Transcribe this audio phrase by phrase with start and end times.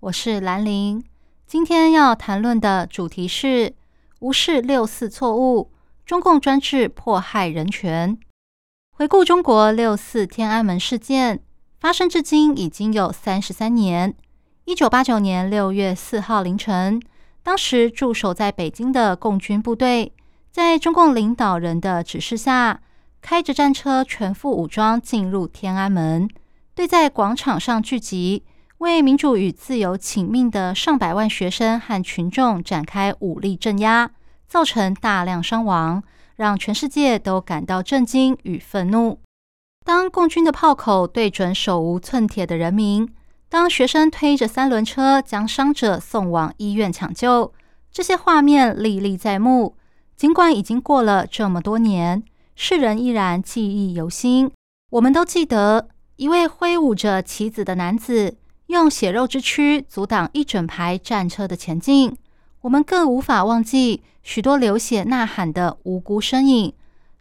[0.00, 1.02] 我是兰陵。
[1.46, 3.74] 今天要谈论的主题是
[4.20, 5.70] 无视六四错误，
[6.04, 8.18] 中共专制迫害人权。
[8.90, 11.40] 回顾中国六四天安门事件
[11.80, 14.14] 发生至今已经有三十三年。
[14.66, 17.00] 一九八九年六月四号凌晨，
[17.42, 20.12] 当时驻守在北京的共军部队，
[20.50, 22.82] 在中共领导人的指示下。
[23.22, 26.28] 开着战车，全副武装进入天安门，
[26.76, 28.44] 对在广场上聚集
[28.78, 34.10] 为民主与自由请命的上百万学生和群众展开武力镇压，
[34.46, 36.02] 造成大量伤亡，
[36.36, 39.18] 让全世界都感到震惊与愤怒。
[39.84, 43.08] 当共军的炮口对准手无寸铁的人民，
[43.48, 47.52] 当学生推着三轮车将伤者送往医院抢救，
[47.90, 49.76] 这些画面历历在目。
[50.16, 52.22] 尽管已经过了这么多年。
[52.58, 54.50] 世人依然记忆犹新。
[54.90, 62.16] 我们都记得一位挥舞着旗子的男子，用血肉之躯阻挡一整排战车的前进。
[62.62, 66.72] 我们更无法忘记许多流血呐喊的无辜身影。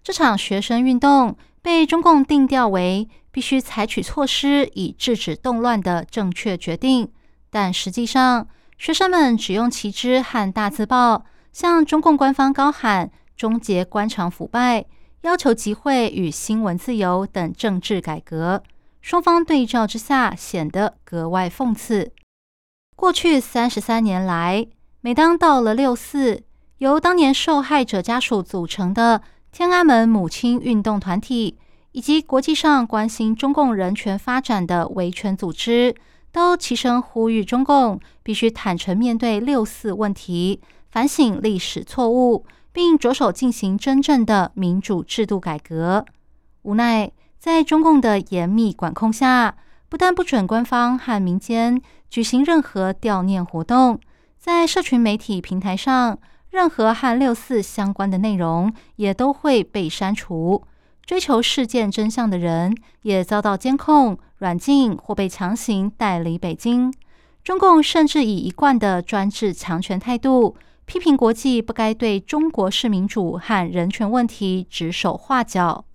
[0.03, 7.11] 这场学生运动被中共定调为必须采取措施以制止动乱的正确决定，
[7.49, 14.85] 但实际上，学生们只用旗帜和大字报向中共官方高喊“终结官场腐败”。
[15.21, 18.61] 要求集会与新闻自由等政治改革，
[19.05, 22.11] 双方对照之下显得格外讽刺。
[22.95, 24.65] 过去三十三年来，
[25.01, 26.41] 每当到了六四，
[26.79, 29.21] 由当年受害者家属组成的
[29.51, 31.55] 天安门母亲运动团体，
[31.91, 35.95] 以及国际上关心中共人权发展的维权组织，
[36.31, 40.59] 都齐声呼吁中共必须坦诚面对六四问题，
[40.89, 42.43] 反省历史错误。
[42.73, 46.03] 并着手进行真正的民主制度改革。
[46.63, 47.09] 无奈，
[47.45, 49.55] 在中共的严密管控下，
[49.87, 51.79] 不但不准官方和民间
[52.09, 53.99] 举行任何悼念活动，
[54.39, 56.17] 在社群媒体平台上，
[56.49, 60.63] 任何和六四相关的内容也都会被删除。
[61.05, 66.91] 追求事件真相的人也遭到监控、软禁或被强行带离北京。
[67.43, 70.55] 中共甚至以一贯的专制强权态度。
[70.87, 75.85] 批评国际不该对中国式民主和人权问题指手画脚。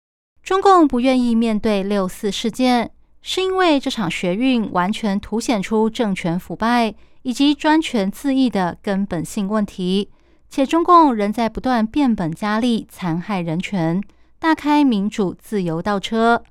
[0.42, 2.90] 中共不愿意面对六四事件，
[3.22, 10.10] 是因为这场学运完全凸显出政权腐败以及专权自义的根本性问题，
[10.48, 14.02] 且中共仍在不断变本加厉残害人权，
[14.38, 16.42] 大开民主自由倒车。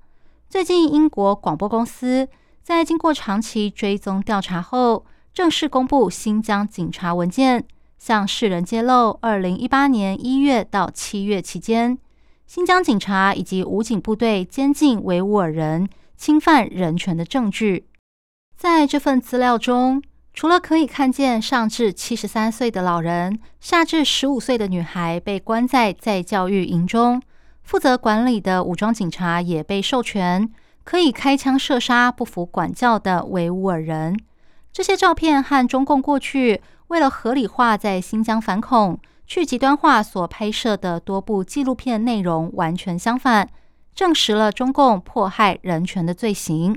[0.47, 2.27] 最近，英国广播公司
[2.63, 7.65] 在经过长期追踪调查后，正式公布新疆警察文件。
[7.97, 11.97] 向世人揭露，二零一八年一月到七月期间，
[12.49, 15.87] 新疆警察以及武警部队监禁维吾尔人、
[16.17, 17.85] 侵犯人权的证据。
[18.57, 20.01] 在这份资料中，
[20.33, 27.21] 除了可以看见上至七十三岁的老人、下至十五岁的女孩被关在在教育营中，
[27.61, 30.51] 负责管理的武装警察也被授权
[30.83, 34.19] 可以开枪射杀不服管教的维吾尔人。
[34.73, 36.59] 这些照片和中共过去。
[36.87, 38.99] 为了合理化在新疆反恐、
[39.29, 43.47] 去极端化所拍摄的多部纪录片内容完全相反，
[43.93, 46.75] 证实了中共迫害人权的罪行。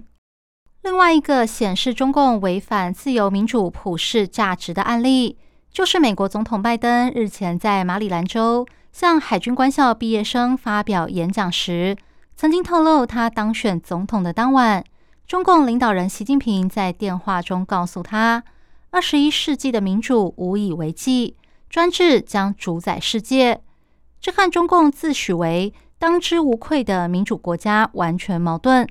[0.82, 5.38] 另外一个显示中共违反自由民主普世价值的案例，
[5.72, 11.96] 就是美国总统拜登日前在马里兰州向海军官校毕业生发表演讲时，
[12.36, 14.84] 曾经透露他当选总统的当晚，
[15.26, 18.44] 中共领导人习近平在电话中告诉他。
[18.90, 21.34] 二十一世纪的民主无以为继，
[21.72, 23.62] 专制将主宰世界。
[24.20, 28.86] 这和中共自诩为当之无愧的民主国家完全矛盾。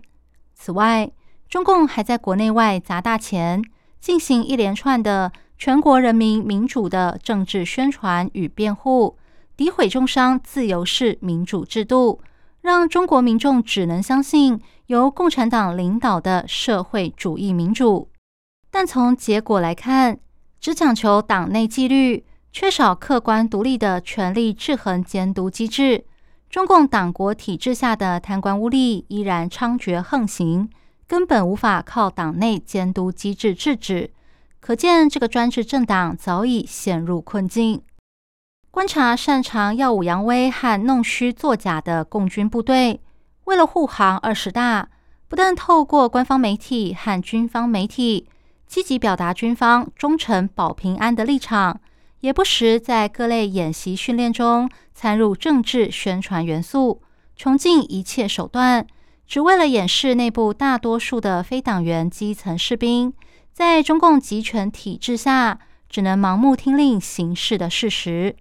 [0.56, 1.12] 此外，
[1.48, 3.63] 中共还在国内外砸大钱，
[4.00, 9.16] 进行一连串的全国人民民主的政治宣传与辩护，
[9.56, 12.19] 诋毁重伤自由式民主制度，
[12.62, 18.10] 让中国民众只能相信由共产党领导的社会主义民主。
[18.72, 20.18] 但从结果来看，
[20.60, 26.03] 只讲求党内纪律，缺少客观独立的权力制衡监督机制，
[26.50, 30.69] 中共党国体制下的贪官污吏依然猖獗横行，
[31.07, 34.12] 根本无法靠党内监督机制制止。
[34.59, 37.81] 可见这个专制政党早已陷入困境。
[38.69, 43.01] 观察擅长耀武扬威和弄虚作假的共军部队，
[43.45, 44.89] 为了护航二十大，
[45.30, 48.27] 不但透过官方媒体和军方媒体
[48.68, 51.80] 积极表达军方忠诚保平安的立场。
[52.21, 57.01] 也不时在各类演习训练中参入政治宣传元素，
[57.35, 58.85] 穷尽一切手段，
[59.27, 63.13] 只为了掩饰内部大多数的非党员基层士兵
[63.51, 65.59] 在中共集权体制下
[65.89, 68.35] 只能盲目听令行事的事实。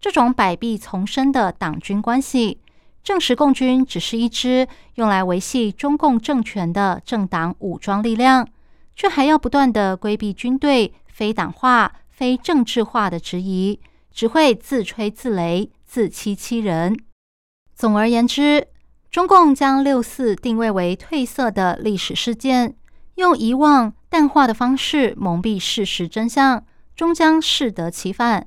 [0.00, 2.60] 这种百弊丛生的党军关系，
[3.02, 8.46] 证实共军只是一支用来维系中共政权的政党武装力量，
[8.94, 11.92] 却还要不断的规避军队非党化。
[12.16, 13.80] 非政治化的质疑，
[14.12, 16.96] 只会自吹自擂、自欺欺人。
[17.74, 18.68] 总而言之，
[19.10, 22.76] 中共将六四定位为褪色的历史事件，
[23.16, 26.64] 用遗忘、淡化的方式蒙蔽事实真相，
[26.94, 28.44] 终将适得其反。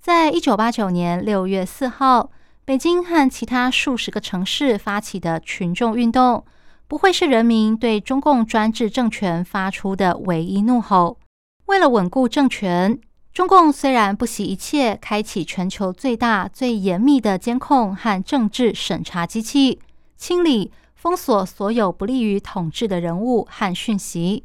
[0.00, 2.30] 在一九八九年六月四号，
[2.64, 6.44] 北京和其他数十个城市发起的群众运动，
[6.86, 11.18] 不会是人民对中共专制政权发出的唯一怒吼。
[11.66, 12.96] 为了稳固政权。
[13.38, 19.78] 中共虽然不惜一切开启全球最大、最严密的监控和政治审查机器，
[20.16, 24.42] 清理、封锁所有不利于统治的人物和讯息，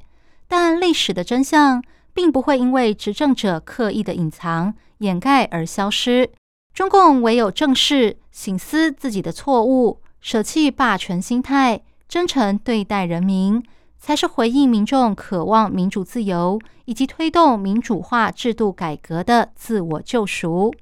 [0.47, 6.29] 但历史的真相并不会因为执政者刻意的隐藏、掩盖而消失。
[6.71, 13.63] 中共唯有正视、醒思自己的错误，舍弃霸权心态，真诚对待人民。
[14.05, 20.73] 才是回应民众渴望民主自由以及推动民主化制度改革的自我救赎。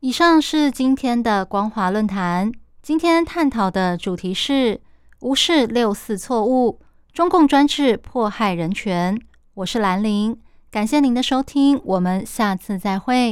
[0.00, 2.50] 以上是今天的光华论坛。
[2.82, 4.80] 今天探讨的主题是
[5.20, 6.80] 无视六四错误，
[7.12, 9.16] 中共专制迫害人权。
[9.54, 10.36] 我是兰陵，
[10.68, 13.26] 感谢您的收听，我们下次再会。